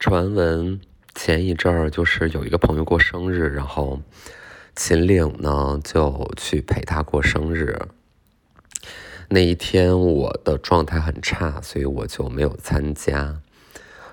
[0.00, 0.80] 传闻
[1.14, 4.00] 前一阵儿就是有一个朋友过生日，然后
[4.74, 7.78] 秦岭呢就去陪他过生日。
[9.28, 13.42] 那一天我的状态很差，所以我就没有参加。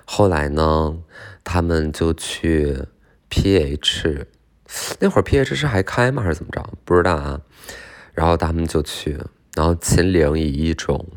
[0.04, 0.98] 后来呢，
[1.42, 2.84] 他们就去
[3.30, 4.26] PH，
[5.00, 6.22] 那会儿 PH 是还开吗？
[6.22, 6.70] 还是怎么着？
[6.84, 7.40] 不知道啊。
[8.12, 9.18] 然后他们就去，
[9.54, 11.08] 然后秦岭以一种。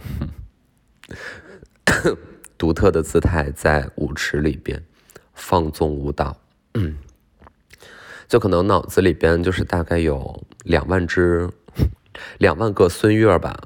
[2.61, 4.83] 独特的姿态在舞池里边
[5.33, 6.37] 放纵舞蹈，
[8.27, 11.49] 就可能脑子里边就是大概有两万只、
[12.37, 13.59] 两万个孙悦吧，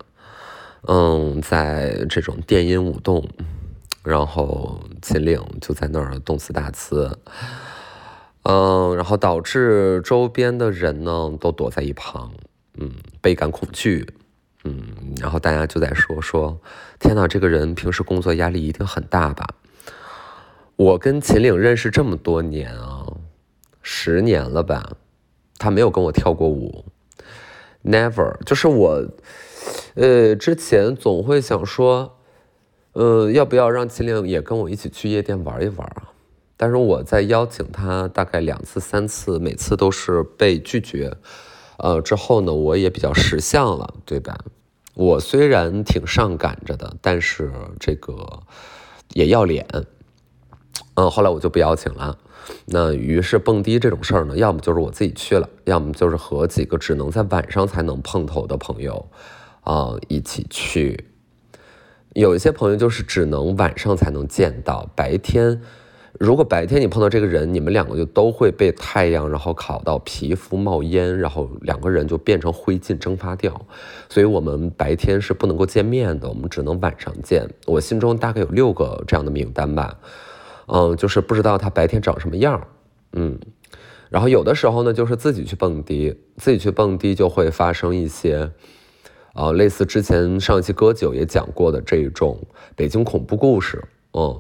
[0.84, 3.28] 嗯，在这种电音舞动，
[4.02, 7.20] 然后秦岭就在那儿动词大词，
[8.44, 12.32] 嗯，然后导致周边的人呢都躲在一旁，
[12.78, 14.08] 嗯，倍感恐惧。
[14.68, 16.60] 嗯，然后大家就在说说，
[17.06, 19.48] 天哪，这个人平时工作压力一定很大吧？
[20.76, 23.06] 我跟秦岭认识这么多年啊，
[23.84, 24.94] 十年了吧，
[25.60, 26.84] 他没有跟我跳过舞
[27.84, 28.36] ，never。
[28.44, 29.06] 就是我，
[29.94, 32.18] 呃，之前总会想说，
[32.94, 36.10] 呃，要不要让秦岭也跟我一起去夜店玩一玩啊？
[36.58, 41.16] 但是我在邀请他大概两次、三次，每次都是被拒绝。
[41.78, 44.36] 呃，之后呢，我也比较识相了，对吧？
[44.96, 48.42] 我虽然挺上赶着的，但是这个
[49.14, 49.68] 也要脸。
[50.96, 52.18] 嗯，后来我就不邀请了。
[52.66, 59.10] 那于是蹦迪这种事儿呢，要么就是我自己去了，要么就是和几个只能在晚上才能碰头的朋友
[59.62, 61.10] 啊一起去。
[62.14, 65.62] 有一些朋友就是只能晚上才能见到，白天。
[66.18, 73.66] 如果白天你碰到这个人，你们两个就都会被太阳然后烤到皮肤冒烟，然后两个人就变成灰烬蒸发掉。
[74.08, 77.46] 所以我们白天是不能够见面的，我们只能晚上见。
[77.66, 80.00] 我心中大概有六个这样的名单吧，
[80.68, 82.66] 嗯，就是不知道他白天长什么样，
[83.12, 83.38] 嗯，
[84.10, 88.52] 然后有的时候呢，就是自己去蹦迪，自己去蹦迪就会发生一些，
[89.34, 92.40] 啊，类似之前上一期歌酒也讲过的这种
[92.74, 93.84] 北京恐怖故事，
[94.14, 94.40] 嗯。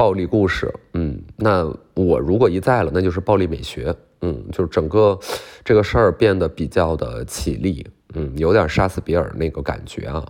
[0.00, 5.18] 暴力故事，嗯，那我如果一在了，那就是暴力美学，嗯，就是整个
[5.62, 10.26] 这个事儿变得比较的起立，嗯，有点杀死比尔那个感觉啊，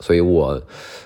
[0.00, 0.62] 所以我，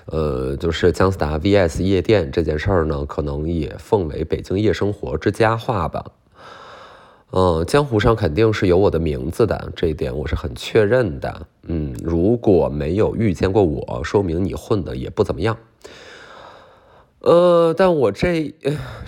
[0.06, 6.04] 呃，就是姜思达 VS 夜店这件事儿呢，可能也奉为北京夜生活之佳话吧，
[7.30, 15.56] 嗯，江湖上肯定是有我的名字的，这一点我是很确认的，嗯，如果没有遇见过我，说明你混的也不怎么样。
[17.24, 18.54] 呃，但我这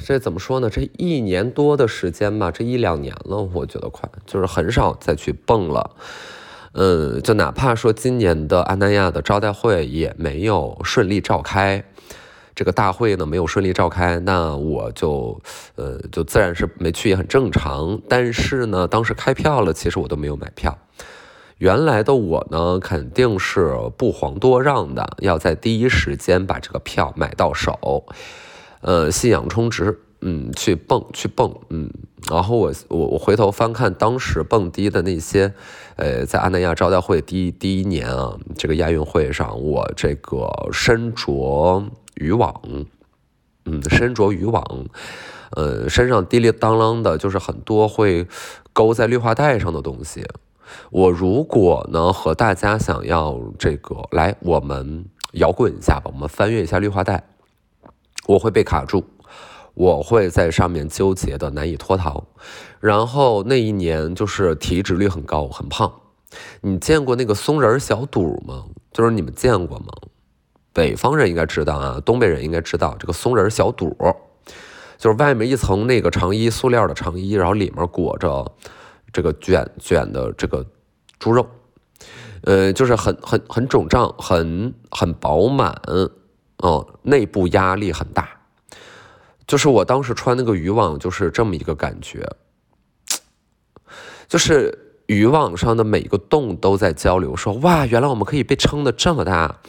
[0.02, 0.70] 这怎么说呢？
[0.70, 5.90] 这一年多的时间吧，这一两年了，我觉得快，就是很少再去蹦了。
[6.72, 11.84] 嗯，就哪怕说今年的阿那亚的招待会也没有顺利召开，
[12.54, 15.38] 这个大会呢没有顺利召开，那我就
[15.74, 18.00] 呃就自然是没去也很正常。
[18.08, 20.78] 但是呢，当时开票了，其实我都没有买票。
[21.58, 28.04] 原来的我呢，肯定是不遑多让的，要在第一时间把这个票买到手，
[28.82, 31.90] 呃，信仰充值，嗯，去蹦去蹦，嗯，
[32.30, 35.54] 然后我我我回头翻看当时蹦迪的那些，
[35.96, 41.82] 呃，在阿那亚招待会第第一年啊，这个亚运会上，我这个身着
[42.16, 42.60] 渔网，
[43.64, 44.62] 嗯，身着渔网，
[45.52, 48.26] 呃，身上滴里当啷的，就是很多会
[48.74, 50.22] 勾在绿化带上的东西。
[50.90, 57.24] 我如果呢和大家想要这个来，我们摇滚一下吧，我们翻越一下绿化带，
[58.26, 59.04] 我会被卡住，
[59.74, 62.24] 我会在上面纠结的难以脱逃。
[62.80, 65.92] 然后那一年就是体脂率很高，很胖。
[66.60, 68.64] 你见过那个松仁小肚吗？
[68.92, 69.86] 就是你们见过吗？
[70.72, 73.96] 北方人应该知道啊，东北人应该知道这个松仁小肚，
[74.98, 78.52] 就是外面一层那个长衣，塑料的长衣，然后里面裹着。
[79.16, 80.62] 这个卷卷的这个
[81.18, 81.48] 猪肉，
[82.42, 85.74] 呃，就是很很很肿胀，很很饱满，
[86.58, 88.28] 哦，内部压力很大。
[89.46, 92.28] 就是我当时穿那个渔网，就是这么一个感觉，
[94.28, 99.60] 就是渔网上的每一个洞都在交流，说哇，原来我们可以被撑的这么大。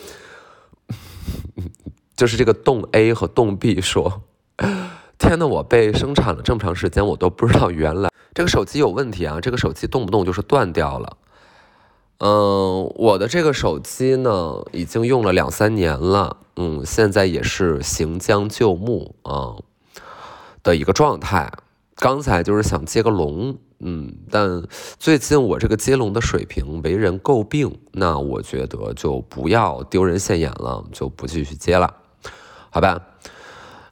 [2.17, 4.23] 就是这个洞 A 和洞 B 说，
[5.17, 8.09] 天呐，我被生产了这么长时间，我都不知道原来。
[8.37, 9.41] 这个手机有问题啊！
[9.41, 11.17] 这个手机动不动就是断掉了。
[12.19, 19.57] 嗯，我的这个手机呢，已经用了两三年了，嗯，现在也是行将就木啊
[20.61, 21.51] 的一个状态。
[21.95, 24.63] 刚才就是想接个龙，嗯，但
[24.99, 31.91] 最近我这个接龙的水平为人诟病，那我觉得就不要丢人现眼了，就不继续接了，
[32.69, 33.01] 好吧？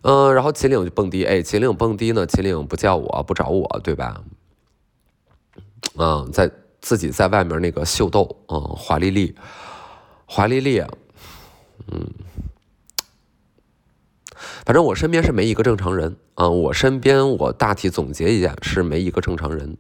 [0.04, 4.22] 嗯，然后秦岭就蹦迪，哎，秦岭蹦迪呢，秦岭不叫我不找我，对吧？
[5.98, 6.52] 嗯，在
[6.82, 9.36] 自己在外面那个秀逗，嗯，华丽丽，
[10.26, 10.80] 华丽丽，
[11.92, 12.12] 嗯，
[14.66, 19.78] 反正我身边是没一个正常人啊，我身边我大体总结一下是没一个正常人。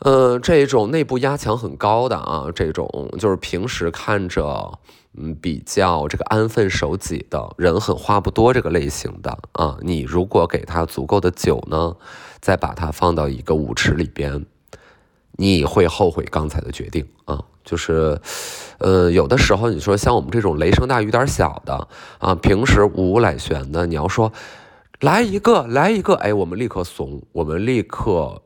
[0.00, 4.78] 嗯，这种内部压强很高的啊，这种就是平时看着
[5.16, 11.96] 嗯比较这个安分守己的人，狠话不多这个类型的啊，你如果给他足够的酒呢，
[12.40, 14.44] 再把它放到一个舞池里边，
[15.32, 17.44] 你会后悔刚才的决定啊。
[17.64, 18.20] 就是，
[18.78, 21.88] 呃，有的时候你说像我们这种雷声大雨点小的
[22.18, 24.32] 啊，平时无来旋的，你要说
[25.00, 28.42] 来一个来一个，哎，我们立刻怂，我们立刻。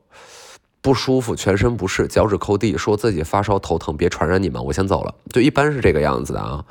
[0.89, 5.13] 不舒服，全身不适，脚趾抠地，说自己发烧头疼，别传染你们，我先走了。
[5.29, 6.65] 就一般是这个样子的啊，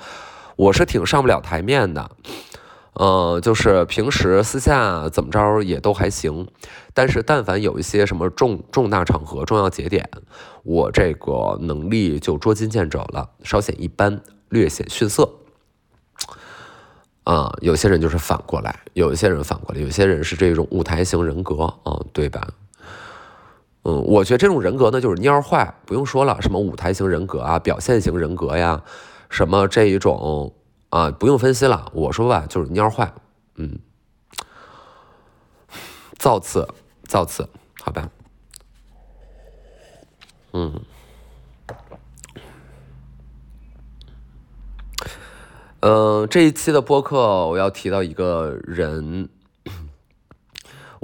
[0.57, 2.11] 我是挺上不了台面的，
[2.95, 6.49] 呃，就是平时私下怎么着也都还行，
[6.93, 10.11] 但是但凡有一些什么重重大场合、重要节点，
[10.65, 15.31] 我这个能力就捉襟见肘了，稍显一般，略显逊色。
[17.23, 22.49] 啊，有些人就是反过来，有一些人反过来，有些人是这种舞台型人格啊，对吧？
[23.85, 28.83] 嗯，我觉得这种人格呢，就是蔫坏，不用说了，什么舞台型人格啊，表现型人格呀，
[29.31, 30.53] 什么这一种
[30.91, 31.91] 啊，不用分析了。
[31.95, 33.11] 我说吧，就是蔫坏，
[33.55, 33.79] 嗯，
[36.19, 36.69] 造次，
[37.05, 37.49] 造次，
[37.81, 38.11] 好吧，
[40.53, 40.81] 嗯，
[45.81, 49.29] 嗯，这一期的播客我要提到一个人。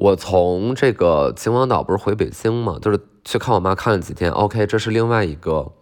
[0.04, 4.30] 我从这个秦皇岛不是回北京嘛，就是去看我妈看了几天。
[4.32, 5.72] OK，这是另外一个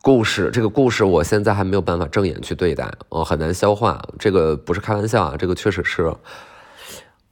[0.00, 4.00] 故事，这个故事我现在还没有办法正眼去对待，我，很难消化。
[4.20, 6.14] 这个不是开玩笑啊，这个确实是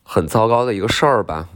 [0.02, 1.48] 很糟糕的一个事儿吧。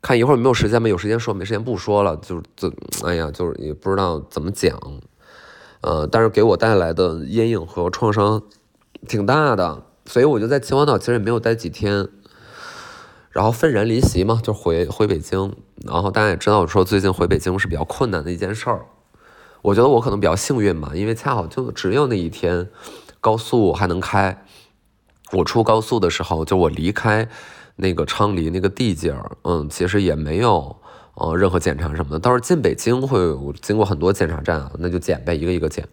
[0.00, 2.16] 看一会儿有没有时间吧，有时间说，没时间不说了。
[2.16, 2.72] 就是怎，
[3.04, 4.80] 哎呀，就是也不知道怎么讲，
[5.82, 8.42] 呃，但是给我带来的阴影和创伤
[9.06, 12.08] 挺大的，所以我就在秦皇岛其实也没有待几天。
[13.38, 15.54] 然后愤然离席嘛，就回回北京。
[15.86, 18.84] 然后大家也知道，我说最近回北京是比较困难的一件事儿。
[19.62, 22.68] 我觉得我可能比较幸运吧，因为恰好就只有那一天
[23.20, 24.44] 高速还能开。
[25.30, 27.28] 我出高速的时候，就我离开
[27.76, 30.74] 那个昌黎那个地界儿，嗯，其实也没有
[31.14, 32.18] 呃任何检查什么的。
[32.18, 33.20] 倒是进北京会
[33.62, 35.86] 经过很多检查站啊，那就检呗，一个一个检。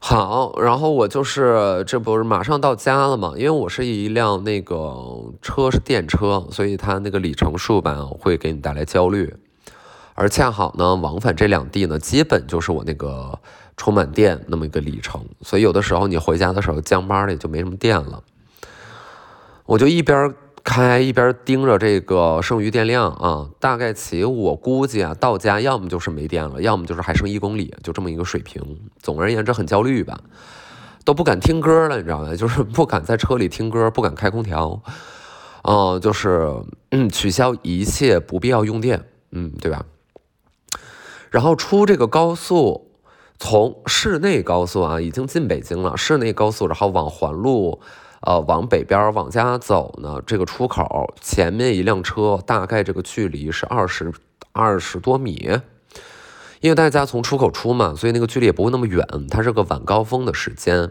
[0.00, 3.32] 好，然后我就是这不是马上到家了嘛？
[3.36, 9.34] 因为我是一辆那个车是电车，所以它那个里程数吧会给你带来焦虑。
[10.14, 13.38] 而恰好呢，往返这两地呢，基本就是我那个
[13.76, 18.22] 充满电那么一个里程，所以有的时候你回家的时候，降班了也就没什么电了。
[19.66, 20.34] 我就一边。
[20.68, 28.62] 开一边盯着这个剩余电量啊，大概其我估计啊，到家要么就是没电了，要么就是还剩一公里，就这么一个水平。
[28.98, 30.20] 总而言之，很焦虑吧，
[31.06, 32.36] 都不敢听歌了，你知道吗？
[32.36, 34.82] 就是不敢在车里听歌，不敢开空调，
[35.62, 36.54] 嗯，就是
[36.90, 39.86] 嗯，取消一切不必要用电，嗯，对吧？
[41.30, 42.90] 然后出这个高速，
[43.38, 47.80] 从市内高速啊，已经进北京了，市内高速，然后往环路。
[48.20, 54.12] 呃，往北边往家走呢，这个出口前面一辆车，大概这个距离是二十
[54.52, 55.60] 二十多米，
[56.60, 59.06] 因为大家从出口出嘛，所以那个距离也不会那么远。
[59.30, 60.90] 它是个晚高峰的时间，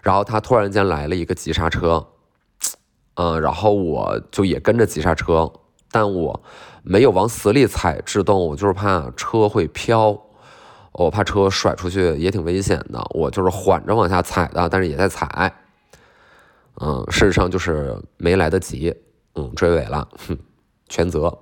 [0.00, 2.06] 然后他突然间来了一个急刹车，
[3.14, 5.52] 嗯，然后我就也跟着急刹车，
[5.90, 6.40] 但我
[6.84, 10.16] 没有往死里踩制动，我就是怕车会飘，
[10.92, 15.52] 我怕车甩出去也挺危险的，我就是缓着往下踩的，但是也在踩。
[16.80, 18.94] 嗯，事实上就是没来得及，
[19.34, 20.38] 嗯，追尾了，哼，
[20.88, 21.38] 全责。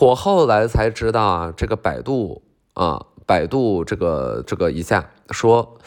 [0.00, 2.42] 我后来才知道啊，这个百度
[2.74, 5.78] 啊，百度这个这个一下说，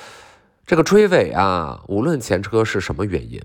[0.66, 3.42] 这个追尾啊，无论前车是什么原因，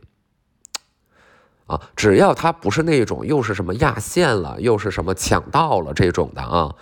[1.66, 6.74] 啊，只要他不是那种又是什么压线了，又是什么抢道了这种的啊，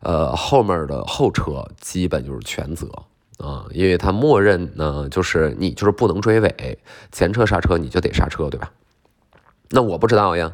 [0.00, 2.88] 呃，后面的后车基本就是全责。
[3.38, 6.78] 啊，因为它默认呢，就是你就是不能追尾，
[7.12, 8.72] 前车刹车你就得刹车，对吧？
[9.70, 10.52] 那我不知道呀。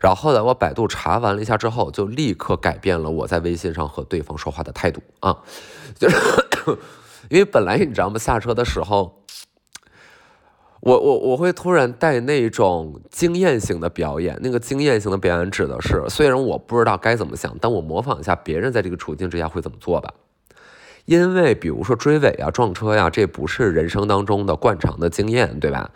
[0.00, 5.38] 然后后来我百度查完了一下之后，就立刻改变了我在微信上和对方说话的态度啊，
[5.98, 6.16] 就是
[7.30, 8.18] 因为本来你知道吗？
[8.18, 9.22] 下车的时候，
[10.80, 20.12] 我我我会突然带那种经验型的表演，那个经验型的表演指的是，虽然我不知道该怎么想，但我模仿一下别人在这个处境之下会怎么做吧。
[21.04, 25.90] 因为比如说追尾啊、撞车呀，这不是人生当中的惯常的经验，对吧？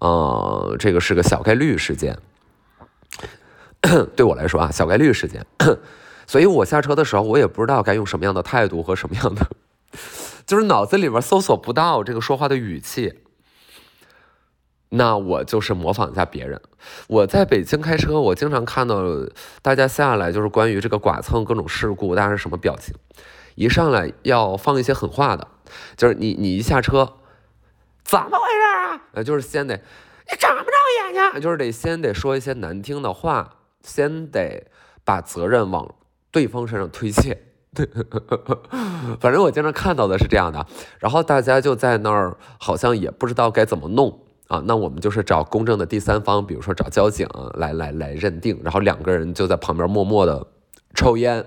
[0.00, 2.18] 呃，这个是个小概率事件，
[4.14, 5.44] 对我来说啊，小概率事件。
[6.26, 9.48] 所以我下车的时候，我也不知道该用什么样的态度和什么样的，
[10.46, 13.20] 就是脑子里边搜索不到这个说话的语气。
[14.90, 16.60] 那我就是模仿一下别人。
[17.08, 19.02] 我在北京开车，我经常看到
[19.60, 22.94] 大家下来就是关于这个剐蹭各种事故，大家是什么表情？
[23.58, 25.48] 一上来要放一些狠话的，
[25.96, 27.14] 就是你你一下车，
[28.04, 29.02] 怎么回事啊？
[29.14, 31.40] 呃，就是先得你长不长眼睛？
[31.40, 34.68] 就是得先得说一些难听的话，先得
[35.04, 35.92] 把责任往
[36.30, 37.42] 对方身上推卸。
[39.20, 40.64] 反正我经常看到的是这样的，
[41.00, 44.62] 然后大家就在那儿好像也不知道该怎么弄啊。
[44.66, 50.46] 那我们就是找公正的第三方，比如说找交警来来来认定，然后两个人就在旁边默默的
[50.94, 51.44] 抽烟。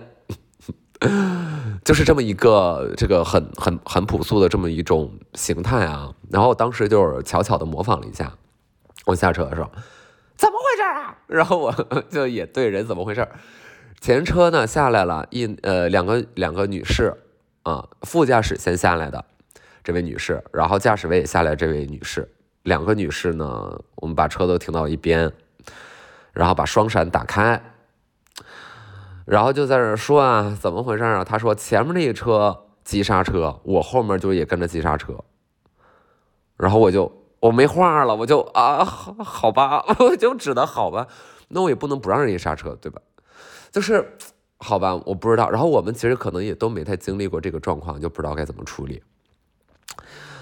[1.84, 8.32] 就是这么一个这个很很很朴素的这么一种形态啊，然后当时就是巧巧的模仿了一下，
[9.06, 9.72] 我下车的时候，
[10.36, 11.18] 怎么回事啊？
[11.28, 11.72] 然后我
[12.12, 13.28] 就也对人怎么回事？
[14.00, 17.16] 前车呢下来了一呃两个两个女士
[17.64, 19.26] 啊，副驾驶先下来的
[19.84, 22.30] 这位女士，然后驾驶位也下来这位女士，
[22.64, 25.32] 两个女士呢，我们把车都停到一边，
[26.32, 27.60] 然后把双闪打开。
[29.32, 31.24] 然后就在这说啊，怎么回事啊？
[31.24, 35.16] 他说前面那个车急刹车，我后面就也跟着急刹车。
[36.58, 37.10] 然后我就
[37.40, 41.08] 我没话了，我就啊，好好吧， 我就只能好吧。
[41.48, 43.00] 那我也不能不让人家刹车，对吧？
[43.72, 44.18] 就是
[44.58, 45.50] 好吧，我不知道。
[45.50, 49.02] 然后我们其实可能也都没太经历过这个状况，就不知道该怎么处理。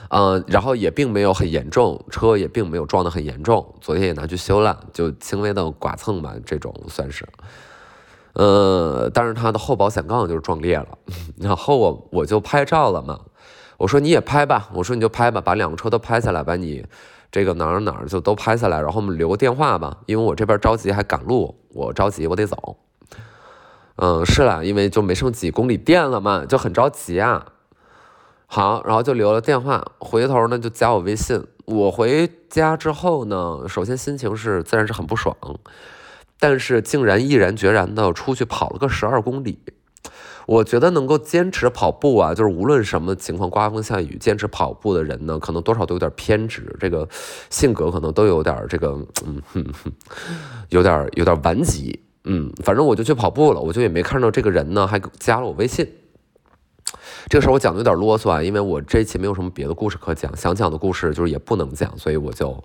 [0.09, 3.75] 嗯，然后也并没有很严重，车也并没有撞得很严重。
[3.79, 7.23] 昨天也拿去修了，就轻微的剐蹭吧，这种算是。
[8.39, 10.87] 呃，但是他的后保险杠就是撞裂了，
[11.41, 13.19] 然后我我就拍照了嘛，
[13.77, 16.85] 我说你也拍吧，我说你就拍吧，把两个车都拍下来，把你
[17.29, 22.77] 这个哪儿哪儿就都拍下来，然后我们留个电话吧，因为我这边着急还赶路，我着急我得走。
[23.97, 27.45] 嗯，是啦，因为就没剩几公里电了嘛，就很着急啊。
[28.47, 31.45] 好，然后就留了电话，回头呢就加我微信。
[31.65, 35.35] 我回家之后呢，首先心情是自然是很不爽。
[36.39, 39.59] 但是竟然毅然决然的出去跑了个十二公里，
[40.47, 47.07] 我觉得能够坚持跑步啊，就是无论什么情况，刮风下雨，坚持跑步的人呢，可能多少都有点偏执，这个
[47.49, 48.87] 性格可能都有点这个，
[49.25, 49.91] 嗯哼哼，
[50.69, 55.87] 有点有点顽疾，嗯，反正我就去跑步了，我就也没看到这个人呢，还加了我微信。
[57.27, 62.63] 这个时候我讲的有点啰嗦啊，因为我这一期没有什么别的故事可讲，想讲的故事就是也不能讲，所以我就。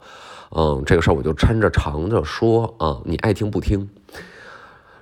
[0.51, 3.89] 嗯，这个事儿我就抻着长着说啊，你爱听不听。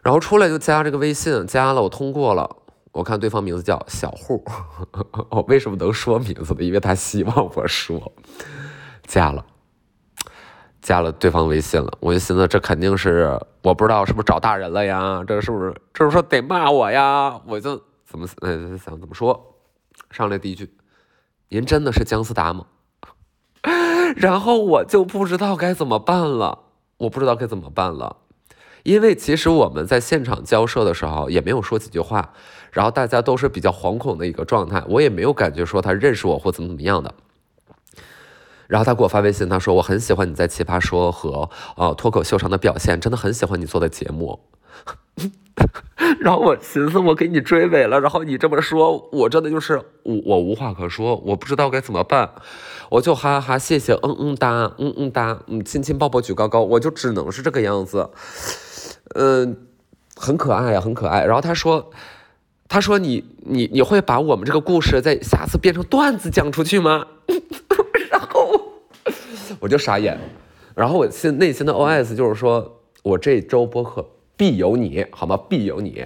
[0.02, 2.56] 然后出来就加这个微信，加了我通过了。
[2.92, 4.44] 我看对方名字叫小户，
[5.30, 6.62] 我为什么能说名字呢？
[6.62, 8.12] 因为他希望我说。
[9.06, 9.44] 加了，
[10.80, 11.90] 加了对方微信了。
[12.00, 15.24] 我就寻思，这肯定是我不知道是不是找大人了呀？
[15.26, 15.74] 这是不是？
[15.94, 17.40] 这是说得骂我呀？
[17.46, 19.56] 我就怎么呃想怎么说？
[20.10, 20.70] 上来第一句，
[21.48, 22.66] 您真的是姜思达吗？
[24.16, 26.60] 然后我就不知道该怎么办了，
[26.98, 28.16] 我不知道该怎么办了，
[28.82, 32.32] 因为其实我们在现场交涉的时候也没有说几句话，
[32.70, 37.14] 然后大家都是比较惶恐的一个状态，我也没有感觉说他认识我或怎么怎么样的。
[38.68, 44.40] 然后他给我发微信，他说我很喜欢你在奇葩说和呃脱口秀上的表现，真的很喜欢你做的节目。
[46.20, 52.30] 然后我寻思，我给你追尾了，然后你这么说，我真的就是我我无话可说，我不知道该怎么办，
[52.90, 58.10] 我就哈哈谢谢，嗯嗯哒，嗯嗯哒，嗯亲亲抱抱举高高，我就只能是这个样子，
[59.14, 59.66] 嗯，
[60.16, 61.24] 很可爱呀，很可爱。
[61.24, 61.90] 然后他说，
[62.68, 67.06] 他说你你你会把我们这个故事在下次变成段子讲出去吗？
[68.10, 68.60] 然后
[69.60, 70.18] 我就傻眼，
[70.74, 74.08] 然后我心内心的 OS 就是说我这周播客。
[74.42, 75.38] 必有你好吗？
[75.48, 76.04] 必有你。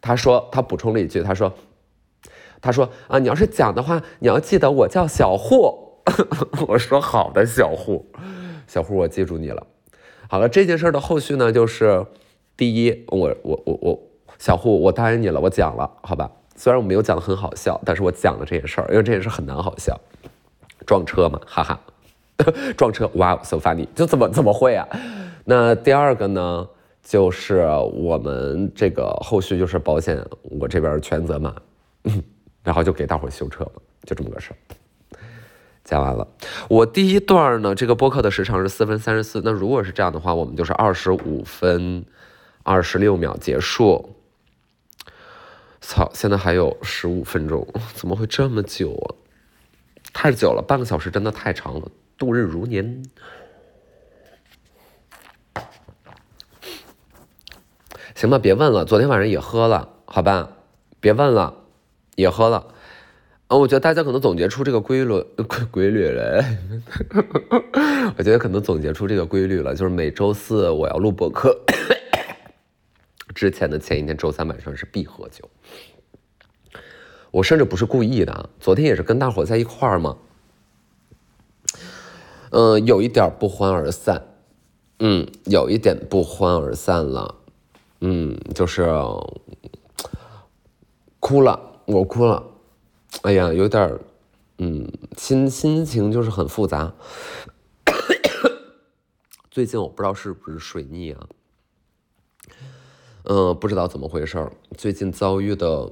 [0.00, 1.52] 他说，他补充了一句，他说，
[2.60, 6.02] 他说啊，你要是讲的话，你要记得我叫小户。
[6.66, 8.04] 我说好的，小户，
[8.66, 9.64] 小户，我记住你了。
[10.28, 12.04] 好了，这件事的后续呢，就是
[12.56, 14.00] 第一，我我我我，
[14.40, 16.28] 小户，我答应你了，我讲了，好吧？
[16.56, 19.96] 虽然我没有讲的很好笑，但是我讲了这件事儿，因为这件事很难好笑，
[20.84, 21.80] 撞车嘛，哈哈，
[22.76, 24.88] 撞车，哇，so funny，就怎么怎么会啊？
[25.44, 26.66] 那第二个呢？
[27.06, 31.54] 就是我们这个后续就是保险，我这边全责嘛，
[32.64, 33.72] 然后就给大伙修车了，
[34.02, 34.56] 就这么个事儿。
[35.84, 36.26] 讲完了，
[36.68, 42.04] 我第一段呢，这个播客的时长是四分三十四，那如果是这样的话，我们就是二十五分
[42.64, 44.16] 二十六秒结束。
[45.80, 49.14] 操，现在还有十五分钟，怎么会这么久啊？
[50.12, 53.04] 太久了，半个小时真的太长了，度日如年。
[58.16, 60.48] 行吧，别问了，昨天晚上也喝了，好吧，
[61.00, 61.52] 别问了，
[62.14, 62.68] 也喝了。
[63.48, 66.42] 嗯，我觉得大家可能总结出这个规律，规规律了。
[68.16, 71.60] 我觉得可能总结出这个规律了，就是每周四我要录播课，
[73.34, 75.50] 之前的前一天周三晚上是必喝酒。
[77.32, 80.16] 我甚至不是故意的，昨天也是跟大伙在一块儿嘛。
[82.48, 84.22] 嗯，有一点不欢而散，
[85.00, 87.34] 嗯，有一点不欢而散了，
[88.08, 88.86] 嗯，就是
[91.18, 92.40] 哭了，我哭了。
[93.22, 94.00] 哎呀，有点儿，
[94.58, 96.94] 嗯，心心情就是很复杂。
[99.50, 101.26] 最近我不知道是不是水逆啊，
[103.24, 104.48] 嗯，不知道怎么回事。
[104.78, 105.90] 最近遭遇的，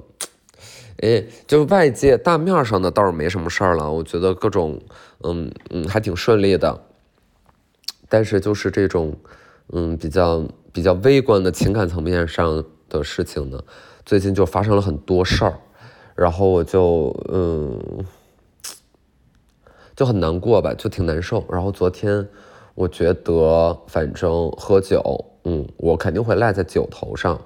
[1.01, 4.81] 哎，就外界大面上的倒是没什么事儿了，我觉得各种，
[5.23, 6.81] 嗯嗯，还挺顺利的。
[8.07, 9.19] 但是就是这种，
[9.73, 13.61] 嗯，比较比较微观的情感层面上的事情呢，
[14.05, 15.59] 最近就发生了很多事儿。
[16.15, 18.05] 然后我就嗯，
[19.95, 21.43] 就很难过吧，就挺难受。
[21.49, 22.25] 然后昨天
[22.73, 27.41] 我觉得，反正喝酒，嗯，我肯定会赖在酒头上，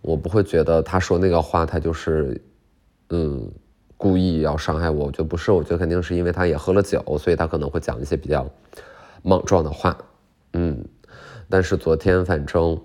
[0.00, 2.42] 我不会觉得他说那个话，他就是
[3.10, 3.48] 嗯
[3.96, 5.06] 故意要伤害我。
[5.06, 8.48] 我觉得不是，我觉得肯定是因为他也喝了酒，所以他可能会讲一些比较
[9.22, 9.96] 莽撞的话，
[10.54, 10.84] 嗯。
[11.50, 12.80] 但是昨天反正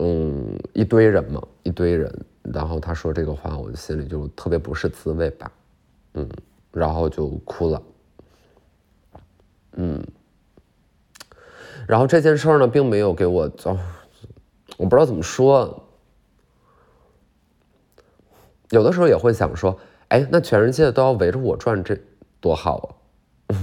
[0.00, 2.12] 嗯一堆人嘛，一堆人。
[2.50, 5.52] 然后他说这个话，我心里就特别不是滋味吧，
[6.14, 6.26] 嗯，
[6.72, 7.82] 然后就哭了，
[9.72, 10.02] 嗯，
[11.86, 13.42] 然后这件事儿呢，并没有给我，
[14.78, 15.84] 我不知道怎么说，
[18.70, 22.00] 有的时候也会想说，哎，那全世界都要围着我转，这
[22.40, 22.96] 多好
[23.48, 23.60] 啊！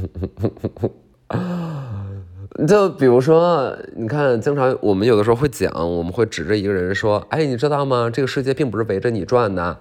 [2.66, 8.10] 就比如说，你看，经常我们有的时候会讲，我们会指着一个人说：“哎，你知道吗？
[8.10, 9.78] 这个世界并不是围着你转的。”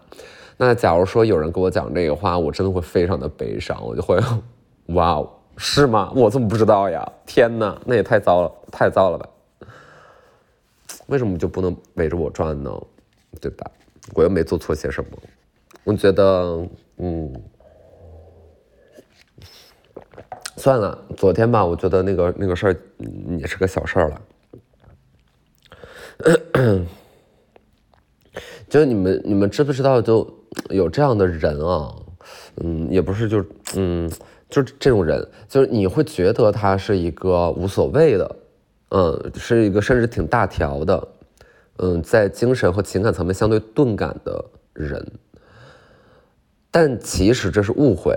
[0.58, 4.18] 那假如说有人给我讲这个话，我真的会非常的悲伤，我就会，
[4.86, 5.24] 哇，
[5.56, 6.12] 是吗？
[6.16, 7.06] 我怎么不知道呀？
[7.24, 9.28] 天哪，那也太糟了，太糟了吧？
[11.06, 12.70] 为什么就不能围着我转呢？
[13.40, 13.70] 对吧？
[14.14, 15.10] 我又没做错些什么。
[15.84, 17.32] 我觉得，嗯。
[20.56, 22.76] 算了，昨天吧，我觉得那个那个事儿
[23.38, 24.20] 也是个小事儿了。
[28.68, 30.28] 就你们你们知不知道，就
[30.70, 31.94] 有这样的人啊？
[32.62, 33.44] 嗯，也不是，就
[33.76, 34.10] 嗯，
[34.48, 38.36] 就这种人，就是你会觉得他是一个无所谓的，
[38.90, 41.08] 嗯，是一个甚至挺大条的，
[41.78, 45.04] 嗯，在精神和情感层面相对钝感的人，
[46.70, 48.16] 但其实这是误会。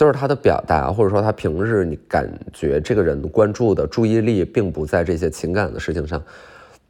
[0.00, 6.22] 就是他的表达，或者说他平日你感觉这个人关注的注意力并不在这些情感的事情上，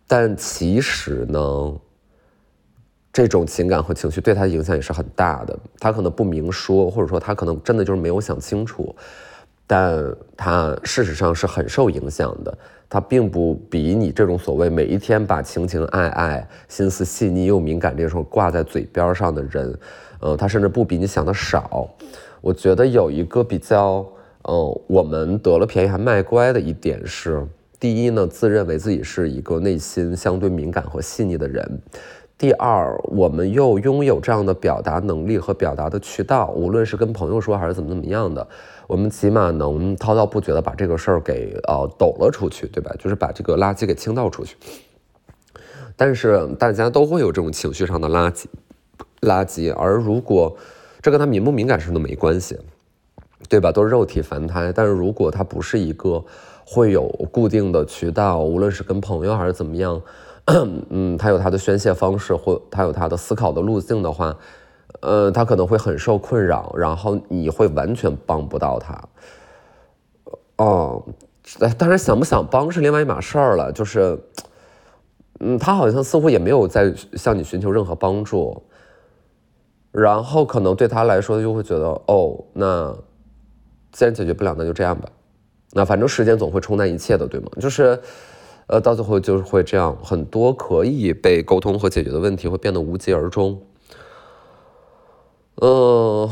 [0.06, 1.76] 但其实呢，
[3.12, 5.58] 这种情感和情绪对他的影响也是很大的。
[5.80, 8.94] 他可能不明说，或者说他可能真的就是没有想清楚，
[9.66, 12.58] 但他事实上是很受影响的。
[12.88, 19.76] 他并不比你这种所谓每一天把情情爱爱、心思细腻又敏感这种挂在嘴边上的人，
[20.20, 21.92] 呃，他甚至不比你想的少。
[22.40, 24.06] 我觉得有一个比较，
[24.42, 27.46] 呃，我们得了便宜还卖乖的一点是，
[27.78, 31.62] 第一呢，自认为自己是一个内心相对敏感和细腻的人；
[32.38, 38.48] 第二，我们又拥有这样的表达能力和表达的渠道，无论是跟朋友说还是怎么怎么样的，
[38.86, 42.90] 我们起码能滔滔不绝的把这个事儿给呃抖了出去，对吧？
[42.98, 44.56] 就是把这个垃圾给倾倒出去。
[45.94, 48.46] 但是大家都会有这种情绪上的垃圾，
[49.20, 50.56] 垃圾，而如果。
[51.02, 52.58] 这跟他敏不敏感什么都没关系，
[53.48, 53.72] 对吧？
[53.72, 54.72] 都是肉体凡胎。
[54.72, 56.22] 但是如果他不是一个
[56.66, 60.00] 会有固定的渠道，无论是跟朋友还是怎么样，
[60.90, 64.36] 嗯，他有他的宣泄方式，或他有他的思考的路径的话，
[65.00, 69.02] 呃，他可能会很受困扰，然后你会完全帮不到他。
[70.56, 71.02] 哦，
[71.78, 73.72] 当然想不想帮是另外一码事儿了。
[73.72, 74.18] 就是，
[75.38, 78.62] 嗯，他好像似乎也没有在向你寻求任何帮助。
[79.92, 82.96] 然后可能对他来说就会觉得，哦，那
[83.92, 85.08] 既然解决不了，那就这样吧。
[85.72, 87.48] 那反正时间总会冲淡一切的，对吗？
[87.60, 88.00] 就是，
[88.66, 93.60] 呃，到最后就是会这样，很多可以被沟通和解决的问题会变得无疾而终。
[95.62, 96.30] 嗯，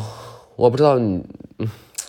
[0.57, 1.25] 我不知道你，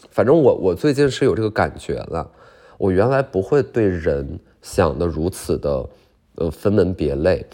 [0.09, 2.29] 反正我我最近是有这个感觉了。
[2.77, 5.89] 我原来不会对人想的如此的，
[6.35, 7.45] 呃，分门别类。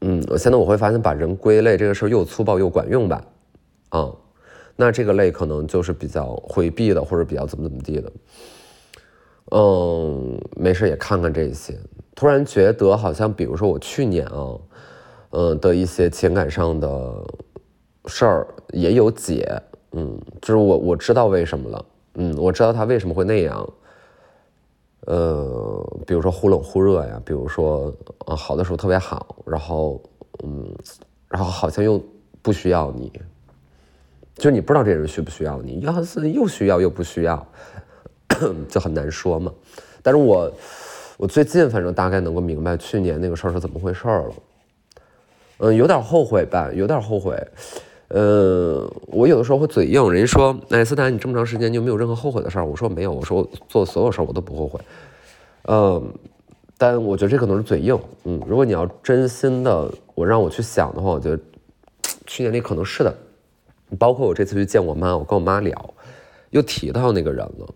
[0.00, 3.24] 嗯，我现在我会发现把人归类这个事儿又粗暴又管用吧，
[3.88, 4.12] 啊，
[4.76, 8.12] 那这个类可能就是比较回避的或者比较怎么怎么地的，
[9.52, 11.74] 嗯，没事也看看这些，
[12.14, 14.58] 突然觉得好像比如说我去年啊，
[15.30, 17.24] 嗯的一些情感上的
[18.04, 19.60] 事儿也有解，
[19.92, 21.84] 嗯，就是我我知道为什么了，
[22.16, 23.66] 嗯，我知道他为什么会那样。
[25.00, 27.94] 呃，比如说忽冷忽热呀，比如说
[28.26, 30.02] 啊，好的时候特别好，然后
[30.42, 30.68] 嗯，
[31.28, 32.02] 然后好像又
[32.42, 33.12] 不需要你，
[34.34, 37.46] 就你不知道这人需不需要你，要是又需要又不需要，
[38.68, 39.52] 就很难说嘛。
[40.02, 40.50] 但是我
[41.18, 44.34] 我最近反正大概能够明白去年那个事儿是怎么回事了，
[45.58, 47.36] 嗯，有点后悔吧，有点后悔。
[48.08, 52.64] 呃，我有的时候会嘴硬，人家说，哎，斯坦，你这么长时间就没有任何后悔的事儿？
[52.64, 54.80] 我说没有，我说做所有事儿我都不后悔。
[55.64, 56.14] 嗯，
[56.78, 57.98] 但我觉得这可能是嘴硬。
[58.24, 61.38] 嗯，如果你要真心的，我让我去想的话，我觉得
[62.26, 63.12] 去年里可能是的。
[63.98, 65.94] 包括我这次去见我妈，我跟我妈聊，
[66.50, 67.74] 又提到那个人了。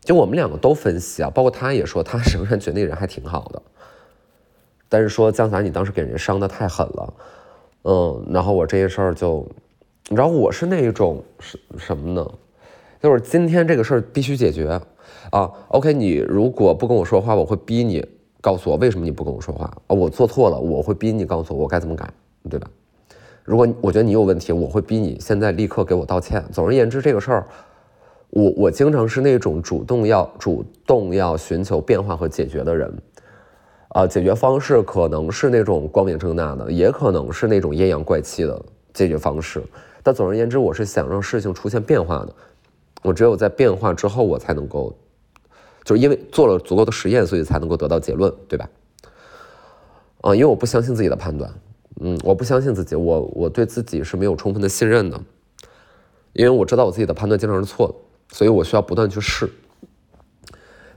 [0.00, 3.60] 就我们两个都分析啊，包括他也说，他仍然觉得那个人还挺好的。
[4.88, 7.12] 但是说江洒，你当时给人家伤的太狠了。
[7.88, 9.46] 嗯，然后我这些事儿就，
[10.08, 12.28] 你知道我是那一种是什么呢？
[13.00, 14.80] 就是今天这个事儿必须解决
[15.30, 15.48] 啊。
[15.68, 18.04] OK，你如果不跟我说话，我会逼你
[18.40, 19.94] 告诉我为什么你不跟我说话啊。
[19.94, 22.12] 我做错了，我会逼你告诉我我该怎么改，
[22.50, 22.68] 对吧？
[23.44, 26.44] 如果我觉得你有问题，我会逼你现在立刻给我道歉。
[26.50, 27.46] 总而言之，这个事儿，
[28.30, 32.92] 我我经常是那种主动要主动要寻求变化和解决的人。
[33.96, 39.62] 啊，解决方式可能是那种光明正大的，也可能是那种阴阳怪气的解决方式。
[40.02, 42.34] 但总而言之，我是想让事情出现变化的。
[43.00, 44.94] 我只有在变化之后，我才能够，
[45.82, 48.68] 就是因为做了足够的实验，所以才能够得到结论，对吧？
[50.20, 51.50] 啊，因为我不相信自己的判断，
[52.00, 55.18] 嗯，我不相信自己，我我对自己是没有充分的信任的，
[56.34, 57.94] 因为我知道我自己的判断经常是错的，
[58.36, 59.50] 所以我需要不断去试。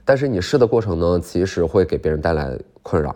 [0.04, 3.14] 但是你试的过程呢，其实会给别人带来困扰。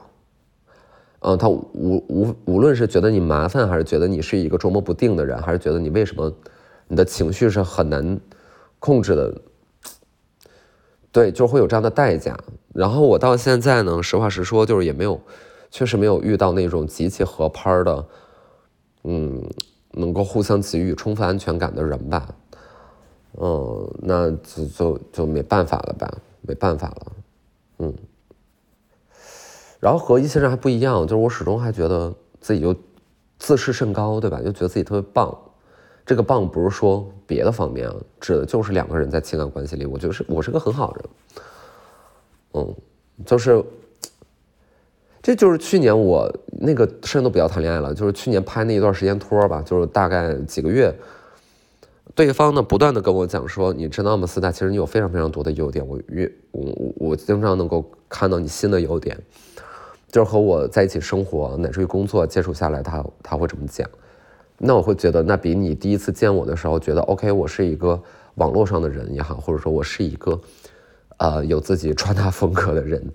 [1.20, 6.30] 嗯，他无无无论是觉得你麻烦，还是觉得你是一个捉摸不定的人，还是觉得你为什么
[6.86, 8.20] 你的情绪是很难
[8.78, 9.34] 控制的，
[11.10, 12.36] 对，就会有这样的代价。
[12.74, 15.18] 然后我到现在呢，实话实说，就是也没有，
[15.70, 18.06] 确实没有遇到那种极其合拍的，
[19.04, 19.42] 嗯，
[19.92, 22.28] 能够互相给予充分安全感的人吧。
[23.40, 26.12] 嗯，那就就就没办法了吧。
[26.46, 27.12] 没办法了，
[27.78, 27.94] 嗯，
[29.84, 32.74] 然后和一些人还不一样，就是我始终还觉得自己就
[33.38, 34.40] 自视甚高，对吧？
[34.42, 35.36] 就觉得自己特别棒。
[36.06, 37.86] 这个棒不是说别的方面，
[38.18, 41.10] 指的就是两个人在情感关系里，我觉得是我是个很好的人。
[42.54, 42.74] 嗯，
[43.26, 43.62] 就是，
[45.20, 50.94] 这就是去年我那个甚至都不要谈恋爱了，就是去年拍那一段时间托吧，就是大概几个月。
[52.14, 59.18] 对方呢，不断的跟我讲说，你知道吗，斯大，其实你有非常非常多的优点，我越我我我经常能够看到你新的优点，
[60.14, 63.84] 就是和我在一起生活，乃至于工作接触下来，他他会这么讲，
[64.58, 68.00] 那我会觉得，那比你第一次见我的时候觉得，OK，我是一个
[68.36, 70.40] 网络上的人也好，或者说我是一个，
[71.16, 73.12] 呃，有自己穿搭风格的人，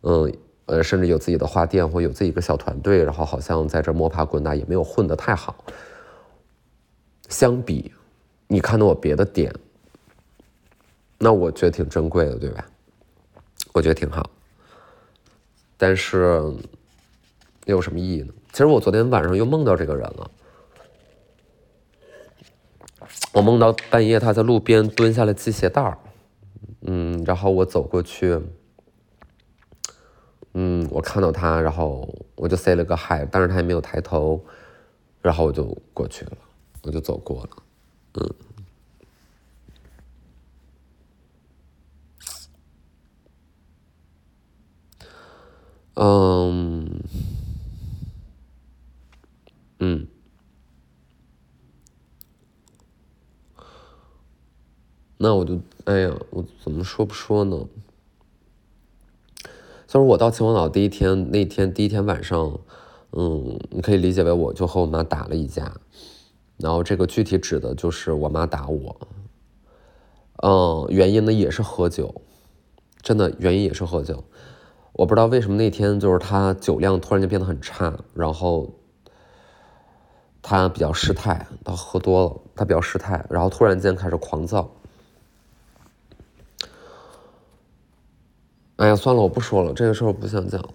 [0.00, 5.54] 嗯呃，甚至有自己的花店或有自己一个小团队，然后好像在这摸爬滚打，也没有混得太好，
[7.28, 7.92] 相比。
[8.48, 9.54] 你看到我别的点，
[11.18, 12.66] 那我觉得挺珍贵的，对吧？
[13.72, 14.28] 我觉得挺好，
[15.76, 16.42] 但是
[17.64, 18.32] 又有什么意义呢？
[18.52, 20.30] 其实我昨天晚上又梦到这个人了，
[23.32, 25.98] 我梦到半夜他在路边蹲下来系鞋带儿，
[26.80, 28.40] 嗯，然后我走过去，
[30.54, 34.42] 嗯，我看到他，然后我就 say 了个 hi，但是他也没有抬头，
[35.20, 36.38] 然后我就过去了，
[36.82, 37.50] 我就走过了。
[38.14, 38.34] 嗯，
[45.98, 47.00] 嗯，
[49.78, 50.06] 嗯，
[55.16, 57.66] 那我就，哎呀，我怎么说不说呢？
[59.86, 62.60] 就是我到秦皇岛第一天，那天第一天晚上，
[63.12, 65.80] 嗯，你可以理解为我就和我妈打了一架。
[66.58, 69.08] 然后这个具体指的就是我妈打我，
[70.42, 72.20] 嗯，原因呢也是喝酒，
[73.00, 74.22] 真的原因也是喝酒。
[74.98, 78.70] 我不知道为什么那天就是他酒量突然就变得很差，然后
[80.40, 84.70] 他比较失态，他喝多了，他比较失态，然后突然间开始狂躁。
[88.76, 90.70] 哎呀，算了，我不说了，这个事儿我不想讲了。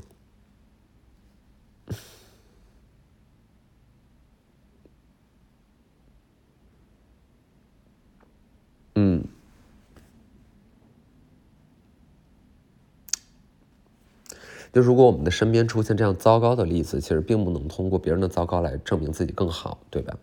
[14.74, 20.16] 就如果我们的身边出现这样糟糕的例子，其实并不能通过别人的糟糕来证明自己更好，对吧？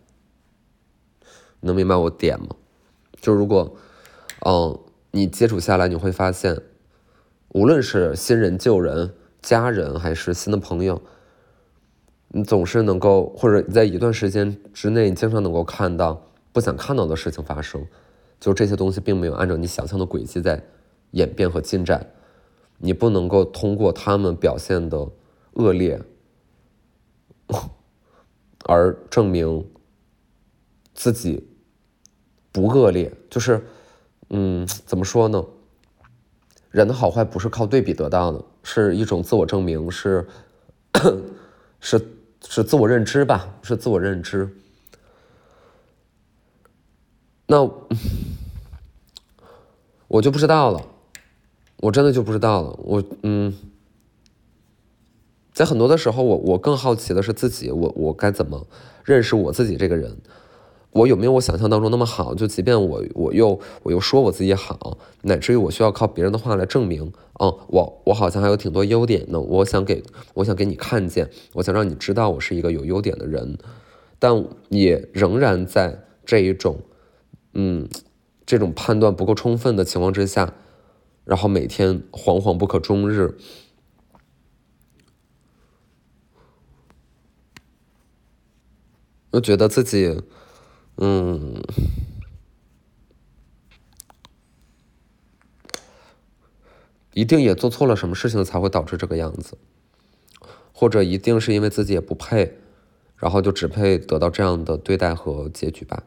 [1.61, 2.47] 能明白我点吗？
[3.21, 3.75] 就如果，
[4.45, 4.79] 嗯，
[5.11, 6.59] 你接触下来，你会发现，
[7.49, 11.01] 无论是新人、旧人、家人，还是新的朋友，
[12.29, 17.85] 你总是能够，或者在一段时间之内，你经常能够看到不想看到的事情发生。
[18.39, 20.63] 就这些东西并没有按照你想象的轨迹在
[21.11, 22.07] 演变和进展，
[22.79, 25.07] 你不能够通过他们表现的
[25.53, 26.01] 恶劣
[28.65, 29.65] 而证明
[30.93, 31.47] 自己
[32.51, 33.11] 不恶劣。
[33.29, 33.65] 就是，
[34.29, 35.45] 嗯，怎么说呢？
[36.71, 40.27] 人的好坏不是靠对比得到的，是一种自我证明，是
[41.79, 41.99] 是
[42.47, 43.55] 是自我认知吧？
[43.61, 44.55] 是自我认知。
[47.47, 47.63] 那
[50.07, 50.85] 我就不知道了，
[51.81, 52.79] 我真的就不知道了。
[52.83, 53.53] 我嗯，
[55.53, 58.67] 在很多的时候，我我更好奇的是自己，我我该怎么
[59.03, 60.17] 认识我自己这个人？
[60.91, 62.33] 我有没有我想象当中那么好？
[62.33, 69.39] 就即便我我又我又说我自己好，乃至于我需要靠别人的话来证明，嗯，我我好像还有挺多优点的。
[69.39, 73.57] 我想给我想给你看见，我想让你知道我是一个有优点的人，
[74.17, 76.79] 但也仍然在这一种。
[77.53, 77.87] 嗯，
[78.45, 80.53] 这种判断不够充分的情况之下，
[81.29, 83.37] 然后每天惶惶不可终日，
[89.29, 90.23] 我觉得自己，
[90.97, 91.61] 嗯，
[97.13, 99.55] 一定也做错了什么事情才会导致这个样子，
[100.73, 102.57] 或者一定是因为自己也不配，
[103.15, 106.01] 然后就只配得到这样的对待和结局吧。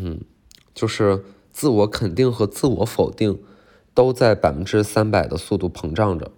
[0.00, 0.20] 嗯，
[0.74, 3.42] 就是自我肯定和自我否定
[3.94, 6.30] 都在百分之三百的速度膨胀着，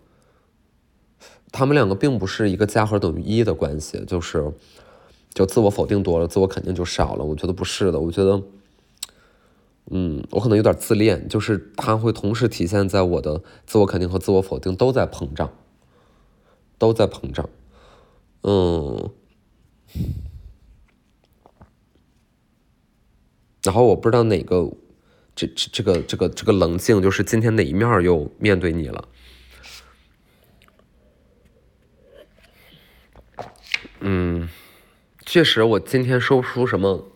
[1.52, 4.52] 他们两个并不是一个加和等于一的关系，就是
[5.34, 7.24] 就自我否定多了，自我肯定就少了。
[7.24, 8.42] 我觉得不是的，我觉得，
[9.90, 15.52] 嗯，我可能有点自恋，就是它会同时体现在我的自我肯定和自我否定都在膨胀，
[16.78, 17.48] 都在膨胀，
[18.42, 19.10] 嗯。
[23.62, 24.72] 然后我不知道哪个，
[25.34, 29.08] 这这这个这个这个冷静，就是今天哪一面又面对你了？
[34.00, 34.48] 嗯，
[35.26, 37.06] 确实，我今天说不出什么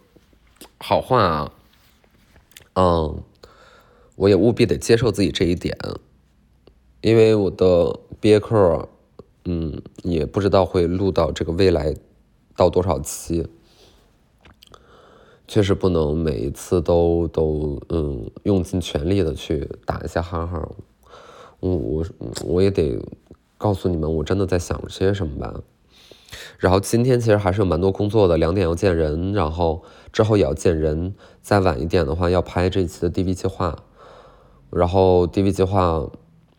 [0.78, 1.52] 好话啊。
[2.74, 3.22] 嗯，
[4.16, 5.74] 我也务必得接受自己这一点，
[7.00, 8.88] 因为我的毕业课，
[9.46, 11.94] 嗯，也不知道会录到这个未来
[12.54, 13.48] 到多少期。
[15.46, 20.68] 确实不能每一次都都嗯用尽全力的去打一下哈哈，
[21.60, 22.04] 我我
[22.44, 22.98] 我也得
[23.58, 25.60] 告诉你们，我真的在想些什么吧。
[26.58, 31.14] 然后今天其实还是有蛮多工作的，两点要见人，然后之后也要见人。
[31.42, 33.76] 再晚一点的话，要拍这一期的 DV 计划，
[34.70, 36.08] 然后 DV 计划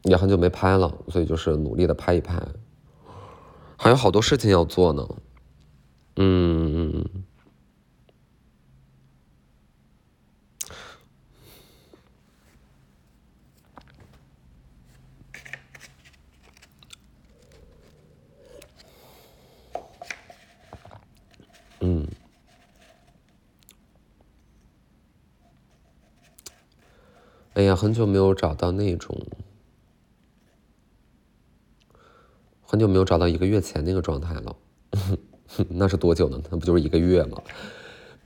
[0.04, 2.39] 也很久没拍了，所以就是努力的拍一拍。
[3.78, 5.08] 还有好多事情要做呢，
[6.17, 6.91] 嗯。
[6.93, 7.24] 嗯，
[27.56, 29.18] 哎呀，很久没有找到那种，
[32.62, 34.56] 很久没有找到一个月前那个状态了。
[35.70, 36.38] 那是多久呢？
[36.52, 37.41] 那不就是一个月吗？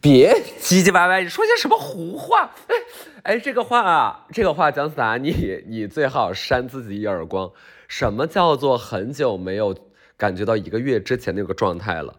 [0.02, 2.50] 别唧唧歪歪，你说些什么胡话？
[2.68, 2.76] 哎
[3.22, 7.52] 哎，这个话啊，这个话，姜思达，你你最好扇自己一耳光。
[7.88, 9.76] 什么叫做很久没有
[10.18, 12.16] 感觉到一个月之前那个状态了？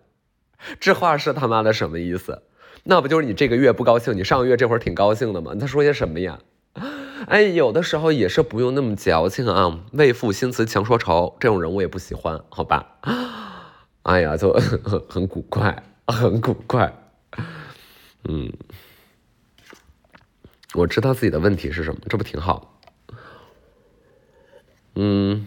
[0.79, 2.42] 这话是他妈的什么意思？
[2.85, 5.53] 那不就是你这个月不高兴，你上个月这会儿挺高兴的吗？
[5.55, 6.38] 你在说些什么呀？
[7.26, 9.80] 哎，有的时候也是不用那么矫情啊。
[9.92, 12.96] 为赋新词强说愁，这种人我也不喜欢，好吧？
[14.02, 16.92] 哎呀，就很 很古怪，很古怪。
[18.24, 18.52] 嗯，
[20.74, 22.80] 我知道自己的问题是什么，这不挺好？
[24.94, 25.46] 嗯，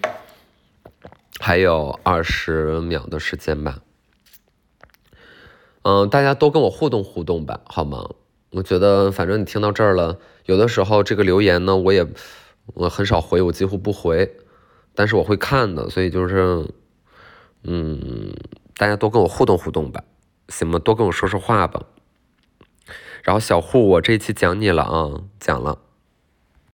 [1.40, 3.80] 还有二十秒的时间吧。
[5.84, 8.10] 嗯，大家都跟我互动互动吧，好吗？
[8.52, 12.06] 我觉得反正你听到这儿了，有的时候这个留言呢，我也
[12.74, 14.38] 我很少回，我几乎不回，
[14.94, 16.68] 但是我会看的，所以就是，
[17.64, 18.34] 嗯，
[18.76, 20.04] 大家多跟我互动互动吧，
[20.50, 20.80] 行吗？
[20.80, 21.86] 多跟我说说话吧。
[23.24, 25.80] 然后小户，我这一期讲你了啊，讲了。